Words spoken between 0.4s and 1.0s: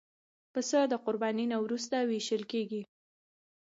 پسه د